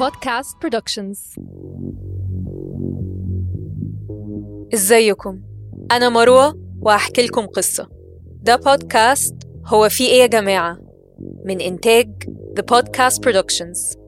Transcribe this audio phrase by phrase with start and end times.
[0.00, 1.34] بودكاست برودكشنز
[4.74, 5.40] إزيكم؟
[5.92, 7.88] أنا مروة وهحكي لكم قصة.
[8.42, 9.34] ده بودكاست
[9.66, 10.78] هو في إيه يا جماعة؟
[11.44, 12.10] من إنتاج
[12.60, 13.98] The Podcast Productions.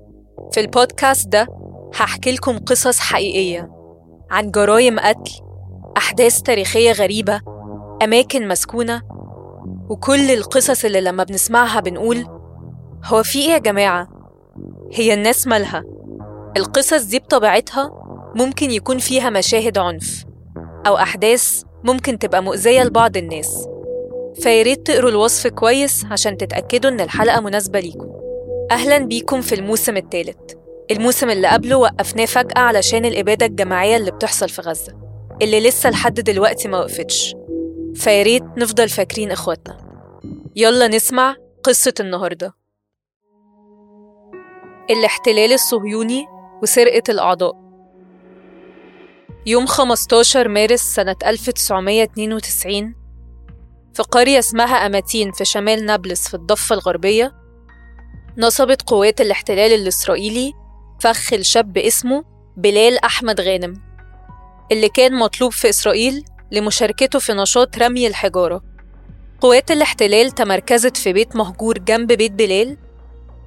[0.52, 1.46] في البودكاست ده
[1.94, 3.70] هحكي لكم قصص حقيقية
[4.30, 5.30] عن جرائم قتل
[5.96, 7.40] أحداث تاريخية غريبة
[8.02, 9.02] أماكن مسكونة
[9.88, 12.26] وكل القصص اللي لما بنسمعها بنقول
[13.04, 14.21] هو في إيه يا جماعة؟
[14.94, 15.84] هي الناس مالها.
[16.56, 17.90] القصص دي بطبيعتها
[18.34, 20.24] ممكن يكون فيها مشاهد عنف
[20.86, 23.68] أو أحداث ممكن تبقى مؤذية لبعض الناس.
[24.34, 28.08] فياريت تقروا الوصف كويس عشان تتأكدوا إن الحلقة مناسبة ليكم.
[28.70, 30.36] أهلا بيكم في الموسم الثالث.
[30.90, 34.92] الموسم اللي قبله وقفناه فجأة علشان الإبادة الجماعية اللي بتحصل في غزة.
[35.42, 37.34] اللي لسه لحد دلوقتي ما وقفتش.
[37.94, 39.76] فياريت نفضل فاكرين إخواتنا.
[40.56, 42.61] يلا نسمع قصة النهارده.
[44.90, 46.26] الاحتلال الصهيوني
[46.62, 47.56] وسرقة الأعضاء.
[49.46, 52.94] يوم 15 مارس سنة 1992
[53.94, 57.32] في قرية اسمها أماتين في شمال نابلس في الضفة الغربية
[58.38, 60.52] نصبت قوات الاحتلال الإسرائيلي
[61.00, 62.24] فخ لشاب اسمه
[62.56, 63.74] بلال أحمد غانم
[64.72, 68.62] اللي كان مطلوب في إسرائيل لمشاركته في نشاط رمي الحجارة.
[69.40, 72.78] قوات الاحتلال تمركزت في بيت مهجور جنب بيت بلال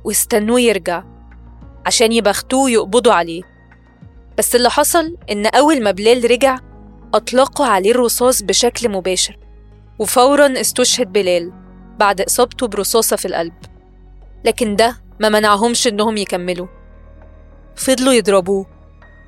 [0.03, 1.14] واستنوه يرجع.
[1.86, 3.44] عشان يبختوه ويقبضوا عليه.
[4.38, 6.59] بس اللي حصل إن أول ما بلال رجع
[7.14, 9.38] أطلقوا عليه الرصاص بشكل مباشر
[10.00, 11.52] وفورا استشهد بلال
[12.00, 13.53] بعد إصابته برصاصة في القلب.
[14.45, 16.67] لكن ده ما منعهمش إنهم يكملوا.
[17.75, 18.66] فضلوا يضربوه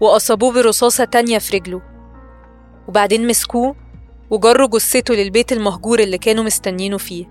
[0.02, 1.82] وأصابوه برصاصة تانية في رجله.
[2.88, 3.76] وبعدين مسكوه
[4.30, 7.26] وجروا جثته للبيت المهجور اللي كانوا مستنينه فيه.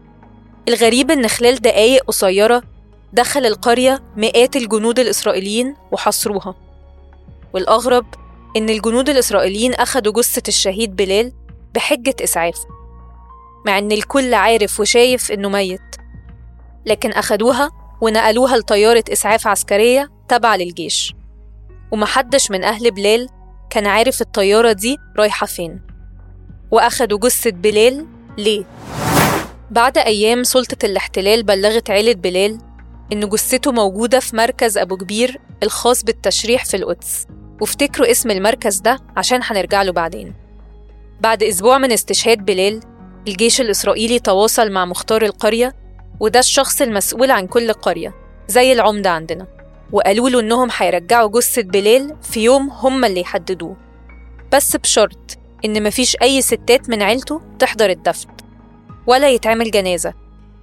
[0.68, 2.62] الغريب إن خلال دقايق قصيرة
[3.16, 6.54] دخل القرية مئات الجنود الإسرائيليين وحصروها.
[7.52, 8.06] والأغرب
[8.56, 11.32] إن الجنود الإسرائيليين أخدوا جثة الشهيد بلال
[11.74, 12.58] بحجة إسعاف
[13.66, 15.80] مع إن الكل عارف وشايف إنه ميت.
[16.86, 17.70] لكن أخدوها
[18.00, 21.14] ونقلوها لطيارة إسعاف عسكرية تابعة للجيش.
[21.92, 23.28] ومحدش من أهل بلال
[23.70, 25.80] كان عارف الطيارة دي رايحة فين.
[26.70, 28.06] وأخدوا جثة بلال
[28.38, 28.64] ليه؟
[29.70, 32.65] بعد أيام سلطة الاحتلال بلغت عيلة بلال
[33.12, 37.26] إن جثته موجودة في مركز أبو كبير الخاص بالتشريح في القدس
[37.60, 40.34] وافتكروا اسم المركز ده عشان هنرجع له بعدين.
[41.20, 42.80] بعد أسبوع من استشهاد بلال
[43.28, 45.74] الجيش الإسرائيلي تواصل مع مختار القرية
[46.20, 48.14] وده الشخص المسؤول عن كل قرية
[48.48, 49.46] زي العمدة عندنا
[49.92, 53.76] وقالوا له إنهم هيرجعوا جثة بلال في يوم هم اللي يحددوه.
[54.52, 58.28] بس بشرط إن مفيش أي ستات من عيلته تحضر الدفن
[59.06, 60.14] ولا يتعمل جنازة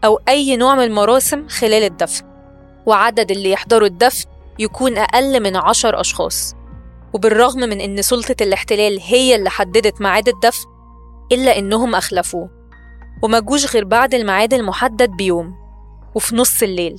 [0.05, 2.32] أو أي نوع من المراسم خلال الدفن.
[2.85, 4.25] وعدد اللي يحضروا الدفن
[4.59, 6.55] يكون أقل من عشر أشخاص.
[7.13, 10.65] وبالرغم من إن سلطة الاحتلال هي اللي حددت ميعاد الدفن
[11.31, 12.49] إلا إنهم أخلفوه.
[13.23, 15.55] وما جوش غير بعد الميعاد المحدد بيوم
[16.15, 16.97] وفي نص الليل.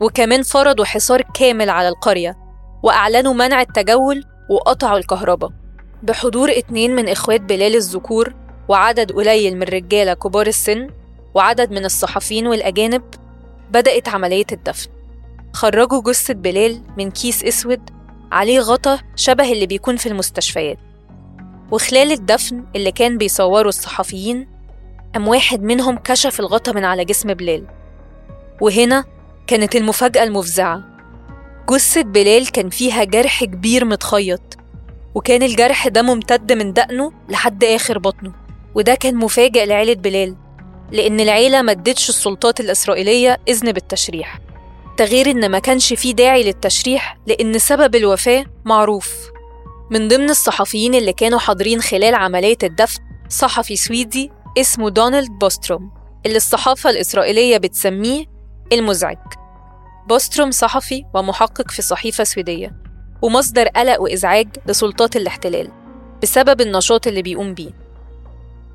[0.00, 2.36] وكمان فرضوا حصار كامل على القرية
[2.82, 5.50] وأعلنوا منع التجول وقطعوا الكهرباء.
[6.02, 8.34] بحضور اتنين من إخوات بلال الذكور
[8.68, 10.88] وعدد قليل من رجالة كبار السن
[11.34, 13.02] وعدد من الصحفيين والأجانب
[13.70, 14.88] بدأت عملية الدفن.
[15.52, 17.90] خرجوا جثة بلال من كيس أسود
[18.32, 20.78] عليه غطا شبه اللي بيكون في المستشفيات.
[21.70, 24.48] وخلال الدفن اللي كان بيصوروا الصحفيين
[25.14, 27.66] قام واحد منهم كشف الغطا من على جسم بلال.
[28.60, 29.04] وهنا
[29.46, 30.82] كانت المفاجأة المفزعة.
[31.70, 34.56] جثة بلال كان فيها جرح كبير متخيط
[35.14, 38.32] وكان الجرح ده ممتد من دقنه لحد آخر بطنه
[38.74, 40.36] وده كان مفاجئ لعيلة بلال.
[40.92, 44.40] لأن العيلة ما ادتش السلطات الإسرائيلية إذن بالتشريح.
[45.00, 49.14] غير إن ما كانش فيه داعي للتشريح لأن سبب الوفاة معروف.
[49.90, 55.90] من ضمن الصحفيين اللي كانوا حاضرين خلال عملية الدفن صحفي سويدي اسمه دونالد بوستروم
[56.26, 58.24] اللي الصحافة الإسرائيلية بتسميه
[58.72, 59.18] المزعج.
[60.08, 62.76] بوستروم صحفي ومحقق في صحيفة سويدية
[63.22, 65.70] ومصدر قلق وإزعاج لسلطات الاحتلال
[66.22, 67.79] بسبب النشاط اللي بيقوم بيه.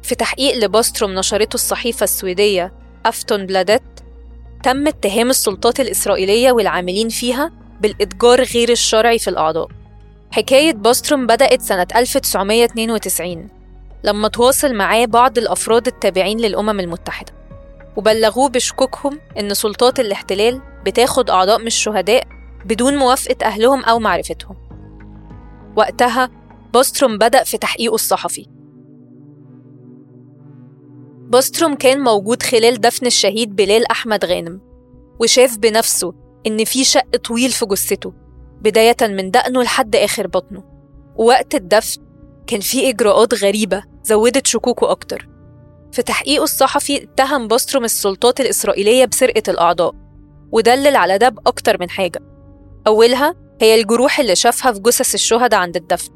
[0.06, 2.74] في تحقيق لبوستروم نشرته الصحيفة السويدية
[3.06, 3.84] أفتون بلادت
[4.64, 9.68] تم اتهام السلطات الإسرائيلية والعاملين فيها بالإتجار غير الشرعي في الأعضاء.
[10.32, 13.50] حكاية بوستروم بدأت سنة 1992
[14.04, 17.34] لما تواصل معاه بعض الأفراد التابعين للأمم المتحدة
[17.96, 22.28] وبلغوه بشكوكهم إن سلطات الاحتلال بتاخد أعضاء من الشهداء
[22.66, 24.56] بدون موافقة أهلهم أو معرفتهم.
[25.76, 26.30] وقتها
[26.74, 28.46] بوستروم بدأ في تحقيقه الصحفي.
[31.26, 34.62] بوستروم كان موجود خلال دفن الشهيد بلال أحمد غانم
[35.20, 36.14] وشاف بنفسه
[36.48, 38.14] إن في شق طويل في جثته
[38.62, 40.64] بداية من دقنه لحد آخر بطنه.
[41.16, 42.02] ووقت الدفن
[42.48, 45.30] كان في إجراءات غريبة زودت شكوكه أكتر.
[45.92, 49.94] في تحقيقه الصحفي اتهم بوستروم السلطات الإسرائيلية بسرقة الأعضاء
[50.52, 52.20] ودلل على ده بأكتر من حاجة.
[52.88, 56.12] أولها هي الجروح اللي شافها في جثث الشهداء عند الدفن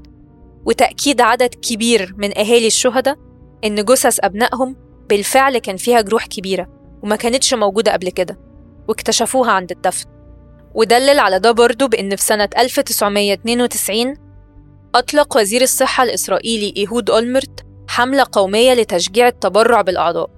[0.65, 3.15] وتأكيد عدد كبير من أهالي الشهداء
[3.63, 6.67] إن جثث أبنائهم بالفعل كان فيها جروح كبيرة
[7.03, 8.39] وما كانتش موجودة قبل كده
[8.88, 10.06] واكتشفوها عند الدفن
[10.75, 14.13] ودلل على ده برضه بإن في سنة 1992
[14.95, 20.29] أطلق وزير الصحة الإسرائيلي إيهود أولمرت حملة قومية لتشجيع التبرع بالأعضاء.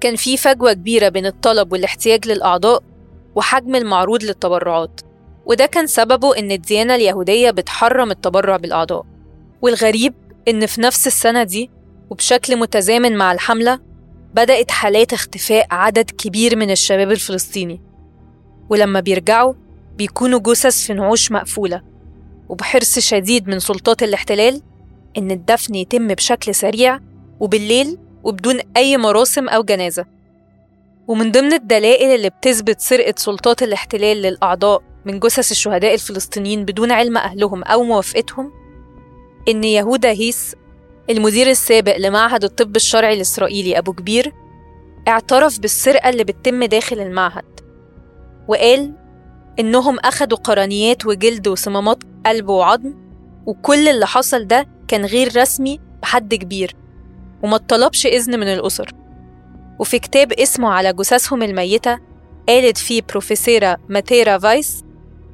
[0.00, 2.82] كان في فجوة كبيرة بين الطلب والاحتياج للأعضاء
[3.34, 5.00] وحجم المعروض للتبرعات
[5.46, 9.06] وده كان سببه إن الديانة اليهودية بتحرم التبرع بالأعضاء.
[9.62, 10.14] والغريب
[10.48, 11.70] إن في نفس السنة دي
[12.10, 13.80] وبشكل متزامن مع الحملة
[14.34, 17.80] بدأت حالات اختفاء عدد كبير من الشباب الفلسطيني.
[18.70, 19.54] ولما بيرجعوا
[19.96, 21.82] بيكونوا جثث في نعوش مقفولة.
[22.48, 24.62] وبحرص شديد من سلطات الاحتلال
[25.18, 27.00] إن الدفن يتم بشكل سريع
[27.40, 30.06] وبالليل وبدون أي مراسم أو جنازة.
[31.08, 37.16] ومن ضمن الدلائل اللي بتثبت سرقة سلطات الاحتلال للأعضاء من جثث الشهداء الفلسطينيين بدون علم
[37.16, 38.52] أهلهم أو موافقتهم
[39.48, 40.54] إن يهودا هيس
[41.10, 44.32] المدير السابق لمعهد الطب الشرعي الإسرائيلي أبو كبير
[45.08, 47.60] اعترف بالسرقة اللي بتتم داخل المعهد
[48.48, 48.92] وقال
[49.60, 52.94] إنهم أخدوا قرنيات وجلد وصمامات قلب وعظم
[53.46, 56.76] وكل اللي حصل ده كان غير رسمي بحد كبير
[57.42, 58.90] وما طلبش إذن من الأسر.
[59.78, 61.98] وفي كتاب اسمه على جثثهم الميتة
[62.48, 64.84] قالت فيه بروفيسورة ماتيرا فايس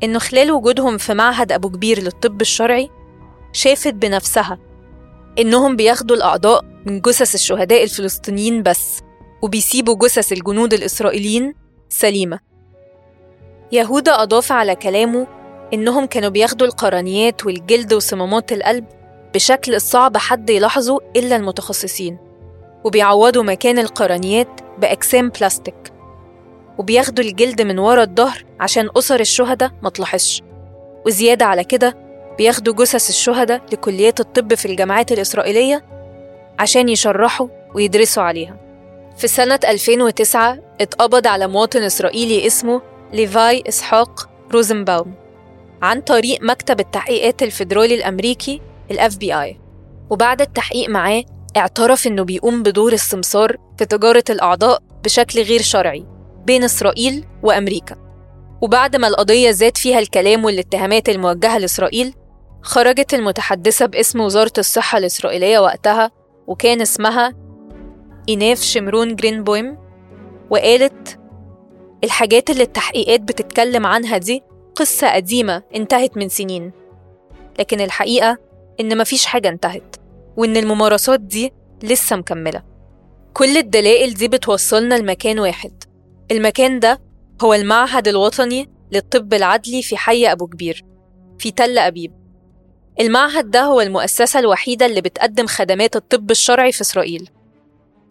[0.03, 2.91] إنه خلال وجودهم في معهد أبو كبير للطب الشرعي
[3.53, 4.59] شافت بنفسها
[5.39, 9.01] إنهم بياخدوا الأعضاء من جثث الشهداء الفلسطينيين بس
[9.43, 11.55] وبيسيبوا جثث الجنود الإسرائيليين
[11.89, 12.39] سليمة.
[13.73, 15.27] يهودا أضاف على كلامه
[15.75, 18.85] إنهم كانوا بياخدوا القرنيات والجلد وصمامات القلب
[19.35, 22.19] بشكل صعب حد يلاحظه إلا المتخصصين
[22.85, 25.93] وبيعوضوا مكان القرنيات بأجسام بلاستيك
[26.79, 30.43] وبياخدوا الجلد من ورا الظهر عشان أسر الشهداء ما تلاحظش
[31.07, 32.06] وزيادة على كده
[32.39, 35.85] بياخدوا جثث الشهداء لكليات الطب في الجامعات الإسرائيلية
[36.59, 38.57] عشان يشرحوا ويدرسوا عليها.
[39.17, 45.15] في سنة 2009 اتقبض على مواطن إسرائيلي اسمه ليفاي إسحاق روزنباوم
[45.83, 48.61] عن طريق مكتب التحقيقات الفيدرالي الأمريكي
[48.91, 49.57] ال FBI
[50.11, 51.25] وبعد التحقيق معاه
[51.57, 56.07] اعترف إنه بيقوم بدور السمسار في تجارة الأعضاء بشكل غير شرعي
[56.47, 57.97] بين إسرائيل وأمريكا.
[58.63, 62.15] وبعد ما القضية زاد فيها الكلام والاتهامات الموجهة لإسرائيل
[62.63, 66.11] خرجت المتحدثة باسم وزارة الصحة الإسرائيلية وقتها
[66.47, 67.35] وكان اسمها
[68.29, 69.79] إيناف شمرون جرينبويم
[70.51, 71.19] وقالت
[72.05, 74.43] الحاجات اللي التحقيقات بتتكلم عنها دي
[74.75, 76.73] قصة قديمة انتهت من سنين
[77.59, 78.39] لكن الحقيقة
[78.81, 79.97] إن مفيش حاجة انتهت
[80.37, 81.53] وإن الممارسات دي
[81.83, 82.63] لسه مكملة.
[83.35, 85.85] كل الدلائل دي بتوصلنا لمكان واحد
[86.31, 87.01] المكان ده
[87.43, 90.85] هو المعهد الوطني للطب العدلي في حي أبو كبير
[91.39, 92.13] في تل أبيب.
[93.01, 97.29] المعهد ده هو المؤسسة الوحيدة اللي بتقدم خدمات الطب الشرعي في إسرائيل.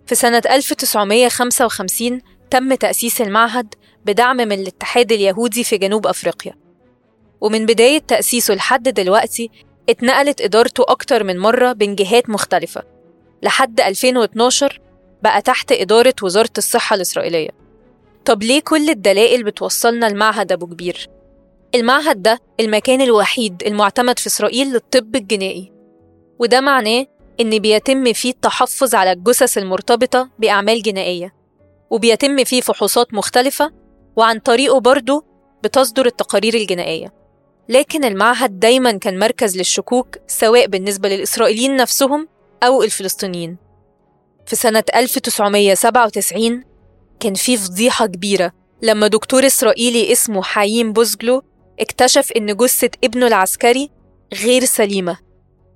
[0.08, 2.22] في سنة 1955
[2.52, 3.74] تم تأسيس المعهد
[4.06, 6.54] بدعم من الاتحاد اليهودي في جنوب أفريقيا.
[7.42, 9.50] ومن بداية تأسيسه لحد دلوقتي
[9.90, 12.84] اتنقلت إدارته أكتر من مرة بين جهات مختلفة.
[13.44, 14.82] لحد 2012
[15.24, 17.50] بقى تحت إدارة وزارة الصحة الإسرائيلية.
[18.26, 21.10] طب ليه كل الدلائل بتوصلنا لمعهد أبو كبير؟
[21.76, 25.72] المعهد ده المكان الوحيد المعتمد في إسرائيل للطب الجنائي.
[26.40, 27.06] وده معناه
[27.42, 31.34] إن بيتم فيه التحفظ على الجثث المرتبطة بأعمال جنائية
[31.90, 33.72] وبيتم فيه فحوصات مختلفة
[34.16, 35.26] وعن طريقه برضه
[35.64, 37.14] بتصدر التقارير الجنائية.
[37.70, 42.28] لكن المعهد دايما كان مركز للشكوك سواء بالنسبة للإسرائيليين نفسهم
[42.64, 43.58] أو الفلسطينيين.
[44.46, 46.64] في سنة 1997
[47.20, 48.52] كان في فضيحة كبيرة
[48.82, 51.44] لما دكتور إسرائيلي اسمه حايم بوزجلو
[51.80, 53.90] اكتشف إن جثة ابنه العسكري
[54.34, 55.18] غير سليمة.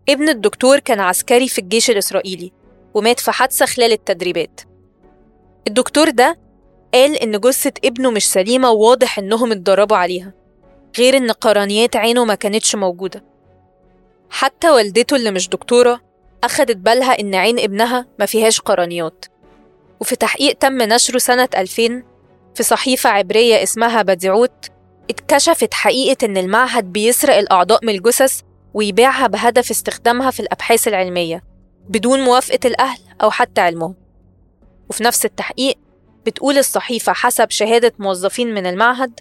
[0.10, 2.52] ابن الدكتور كان عسكري في الجيش الإسرائيلي
[2.94, 4.62] ومات في حادثة خلال التدريبات.
[5.68, 6.38] الدكتور ده
[6.94, 10.34] قال إن جثة ابنه مش سليمة وواضح إنهم اتدربوا عليها
[10.98, 13.24] غير إن قرنيات عينه ما كانتش موجودة.
[14.30, 16.02] حتى والدته اللي مش دكتورة
[16.44, 19.26] أخدت بالها إن عين ابنها ما فيهاش قرنيات.
[20.00, 22.04] وفي تحقيق تم نشره سنة 2000
[22.56, 24.66] في صحيفة عبرية اسمها بديعوت
[25.10, 28.42] اتكشفت حقيقة إن المعهد بيسرق الأعضاء من الجثث
[28.74, 31.44] ويبيعها بهدف استخدامها في الأبحاث العلمية
[31.90, 33.96] بدون موافقة الأهل أو حتى علمهم.
[34.90, 35.78] وفي نفس التحقيق
[36.26, 39.20] بتقول الصحيفة حسب شهادة موظفين من المعهد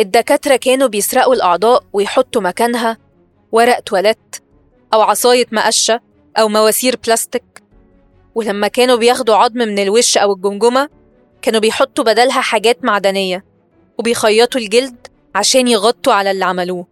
[0.00, 2.98] الدكاترة كانوا بيسرقوا الأعضاء ويحطوا مكانها
[3.52, 4.36] ورق تواليت
[4.94, 6.00] أو عصاية مقشة
[6.38, 7.62] أو مواسير بلاستيك.
[8.34, 10.88] ولما كانوا بياخدوا عظم من الوش أو الجمجمة
[11.42, 13.44] كانوا بيحطوا بدلها حاجات معدنية
[13.98, 16.86] وبيخيطوا الجلد عشان يغطوا على اللي عملوه.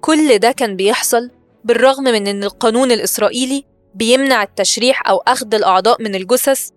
[0.00, 1.30] كل ده كان بيحصل
[1.64, 3.64] بالرغم من إن القانون الإسرائيلي
[3.94, 6.68] بيمنع التشريح أو أخذ الأعضاء من الجثث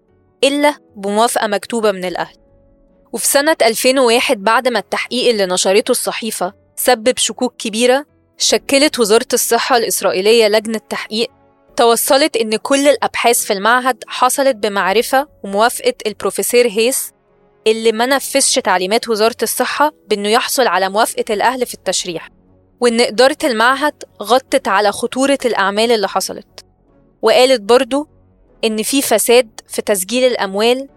[0.44, 2.36] إلا بموافقة مكتوبة من الأهل.
[3.14, 8.06] وفي سنة 2001 بعد ما التحقيق اللي نشرته الصحيفة سبب شكوك كبيرة
[8.38, 11.30] شكلت وزارة الصحة الإسرائيلية لجنة تحقيق
[11.76, 17.12] توصلت إن كل الأبحاث في المعهد حصلت بمعرفة وموافقة البروفيسور هيس
[17.68, 22.30] اللي ما نفذش تعليمات وزارة الصحة بإنه يحصل على موافقة الأهل في التشريح
[22.80, 26.66] وإن إدارة المعهد غطت على خطورة الأعمال اللي حصلت.
[27.22, 28.08] وقالت برضو
[28.64, 30.88] إن في فساد في تسجيل الأموال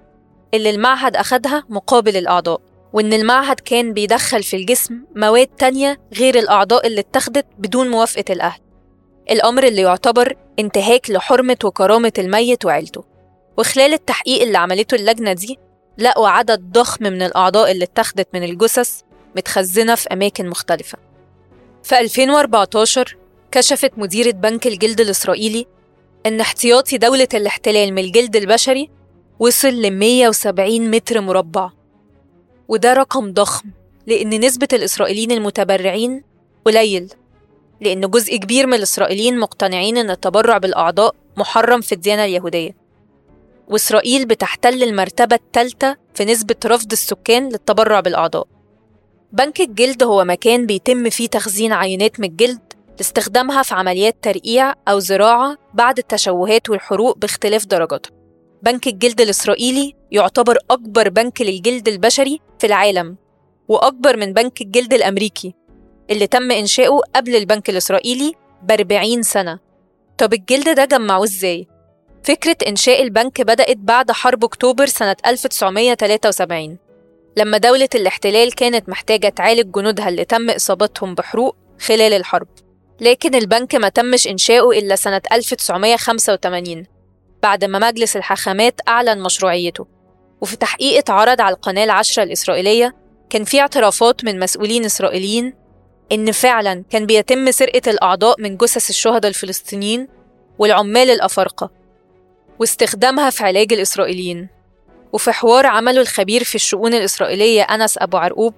[0.54, 2.60] اللي المعهد أخدها مقابل الأعضاء
[2.92, 8.60] وإن المعهد كان بيدخل في الجسم مواد تانية غير الأعضاء اللي اتخذت بدون موافقة الأهل.
[9.30, 13.04] الأمر اللي يعتبر انتهاك لحرمة وكرامة الميت وعيلته.
[13.58, 15.58] وخلال التحقيق اللي عملته اللجنة دي
[15.98, 19.00] لقوا عدد ضخم من الأعضاء اللي اتخذت من الجثث
[19.36, 20.98] متخزنة في أماكن مختلفة.
[21.82, 23.16] في 2014
[23.50, 25.66] كشفت مديرة بنك الجلد الإسرائيلي
[26.26, 28.90] إن احتياطي دولة الاحتلال من الجلد البشري
[29.38, 31.70] وصل ل 170 متر مربع.
[32.68, 33.70] وده رقم ضخم
[34.06, 36.22] لأن نسبة الإسرائيليين المتبرعين
[36.64, 37.12] قليل
[37.80, 42.87] لأن جزء كبير من الإسرائيليين مقتنعين إن التبرع بالأعضاء محرم في الديانة اليهودية.
[43.70, 48.46] وإسرائيل بتحتل المرتبة الثالثة في نسبة رفض السكان للتبرع بالأعضاء.
[49.32, 54.98] بنك الجلد هو مكان بيتم فيه تخزين عينات من الجلد لاستخدامها في عمليات ترقيع أو
[54.98, 58.10] زراعة بعد التشوهات والحروق باختلاف درجاتها.
[58.62, 63.16] بنك الجلد الإسرائيلي يعتبر أكبر بنك للجلد البشري في العالم
[63.68, 65.54] وأكبر من بنك الجلد الأمريكي
[66.10, 68.32] اللي تم إنشاؤه قبل البنك الإسرائيلي
[68.62, 69.58] بأربعين سنة.
[70.18, 71.68] طب الجلد ده جمعوه إزاي؟
[72.28, 76.78] فكرة إنشاء البنك بدأت بعد حرب أكتوبر سنة 1973
[77.36, 82.48] لما دولة الاحتلال كانت محتاجة تعالج جنودها اللي تم إصابتهم بحروق خلال الحرب.
[83.00, 86.86] لكن البنك ما تمش إنشاؤه إلا سنة 1985
[87.42, 89.86] بعد ما مجلس الحاخامات أعلن مشروعيته.
[90.40, 92.96] وفي تحقيق اتعرض على القناة العشرة الإسرائيلية
[93.30, 95.54] كان في اعترافات من مسؤولين إسرائيليين
[96.12, 100.08] إن فعلا كان بيتم سرقة الأعضاء من جثث الشهداء الفلسطينيين
[100.58, 101.78] والعمال الأفارقة.
[102.58, 104.48] واستخدامها في علاج الإسرائيليين.
[105.12, 108.54] وفي حوار عمله الخبير في الشؤون الإسرائيلية أنس أبو عرقوب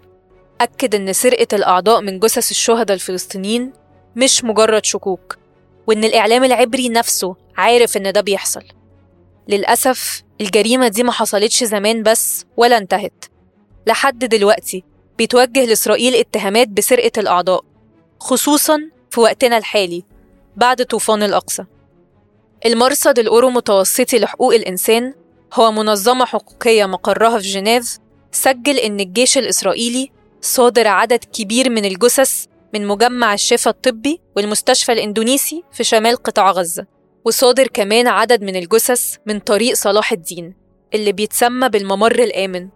[0.60, 3.72] أكد إن سرقة الأعضاء من جثث الشهداء الفلسطينيين
[4.16, 5.38] مش مجرد شكوك
[5.86, 8.62] وإن الإعلام العبري نفسه عارف إن ده بيحصل.
[9.48, 13.24] للأسف الجريمة دي ما حصلتش زمان بس ولا انتهت.
[13.86, 14.84] لحد دلوقتي
[15.18, 17.64] بيتوجه لإسرائيل اتهامات بسرقة الأعضاء
[18.20, 18.78] خصوصا
[19.10, 20.04] في وقتنا الحالي
[20.56, 21.64] بعد طوفان الأقصى.
[22.66, 25.14] المرصد الأورو متوسطي لحقوق الإنسان
[25.54, 27.98] هو منظمة حقوقية مقرها في جنيف
[28.32, 35.64] سجل إن الجيش الإسرائيلي صادر عدد كبير من الجثث من مجمع الشفا الطبي والمستشفى الإندونيسي
[35.72, 36.86] في شمال قطاع غزة
[37.24, 40.54] وصادر كمان عدد من الجثث من طريق صلاح الدين
[40.94, 42.68] اللي بيتسمى بالممر الآمن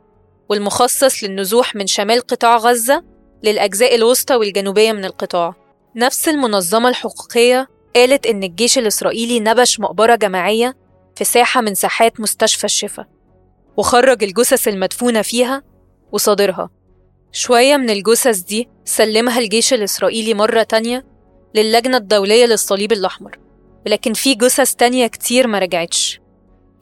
[0.49, 3.05] والمخصص للنزوح من شمال قطاع غزة
[3.43, 5.55] للأجزاء الوسطى والجنوبية من القطاع.
[5.97, 10.77] نفس المنظمة الحقوقية قالت إن الجيش الإسرائيلي نبش مقبرة جماعية
[11.17, 13.07] في ساحة من ساحات مستشفى الشفا
[13.77, 15.63] وخرج الجثث المدفونة فيها
[16.13, 16.71] وصادرها.
[17.33, 21.07] شوية من الجثث دي سلمها الجيش الإسرائيلي مرة تانية
[21.55, 23.39] للجنة الدولية للصليب الأحمر
[23.87, 26.21] ولكن في جثث تانية كتير ما رجعتش.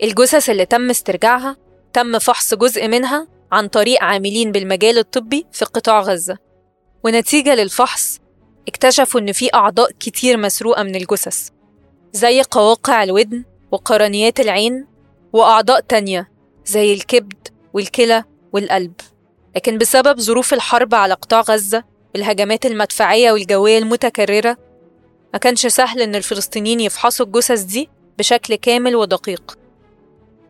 [0.03, 1.57] الجثث اللي تم استرجاعها
[1.93, 6.39] تم فحص جزء منها عن طريق عاملين بالمجال الطبي في قطاع غزة.
[7.05, 8.19] ونتيجة للفحص
[8.69, 11.49] اكتشفوا إن في أعضاء كتير مسروقة من الجثث
[12.13, 14.87] زي قواقع الودن وقرنيات العين
[15.33, 16.31] وأعضاء تانية
[16.67, 18.93] زي الكبد والكلى والقلب.
[19.57, 24.57] لكن بسبب ظروف الحرب على قطاع غزة والهجمات المدفعية والجوية المتكررة
[25.33, 27.89] ما كانش سهل إن الفلسطينيين يفحصوا الجثث دي
[28.19, 29.59] بشكل كامل ودقيق.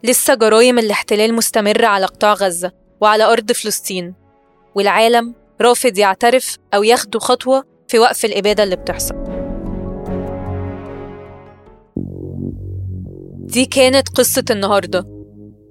[0.04, 4.14] لسه جرائم الاحتلال مستمرة على قطاع غزة وعلى أرض فلسطين
[4.74, 9.14] والعالم رافض يعترف أو ياخدوا خطوة في وقف الإبادة اللي بتحصل.
[13.38, 15.06] دي كانت قصة النهاردة.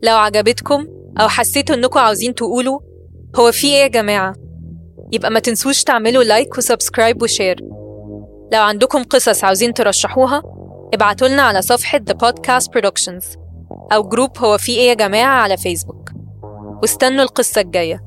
[0.04, 0.88] لو عجبتكم
[1.22, 2.80] أو حسيتوا إنكم عاوزين تقولوا
[3.36, 4.36] هو في إيه يا جماعة؟
[5.12, 7.60] يبقى ما تنسوش تعملوا like و subscribe و share
[8.54, 10.44] لو عندكم قصص عاوزين ترشحوها
[10.94, 13.38] ابعتوا لنا على صفحة The Podcast Productions
[13.94, 16.10] أو جروب هو في إيه يا جماعة على فيسبوك
[16.82, 18.04] واستنوا القصة الجاية.